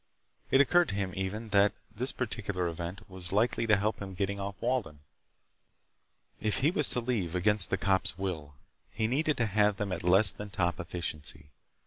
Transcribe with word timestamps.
It 0.49 0.59
occurred 0.59 0.89
to 0.89 0.95
him, 0.95 1.13
even, 1.15 1.49
that 1.49 1.73
this 1.95 2.11
particular 2.11 2.65
event 2.67 3.07
was 3.07 3.31
likely 3.31 3.67
to 3.67 3.77
help 3.77 4.01
him 4.01 4.15
get 4.15 4.31
off 4.39 4.55
of 4.55 4.61
Walden. 4.63 5.01
If 6.39 6.61
he 6.61 6.71
was 6.71 6.89
to 6.89 6.99
leave 6.99 7.35
against 7.35 7.69
the 7.69 7.77
cops' 7.77 8.17
will, 8.17 8.55
he 8.89 9.05
needed 9.05 9.37
to 9.37 9.45
have 9.45 9.75
them 9.75 9.91
at 9.91 10.01
less 10.01 10.31
than 10.31 10.49
top 10.49 10.79
efficiency. 10.79 11.51